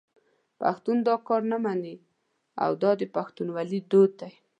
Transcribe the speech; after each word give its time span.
پښتون 0.61 0.97
دا 1.07 1.15
کار 1.27 1.41
نه 1.51 1.57
مني 1.63 1.95
او 2.63 2.71
دا 2.83 2.91
د 3.01 3.03
پښتونولي 3.15 3.79
دود 3.91 4.11
دی. 4.21 4.31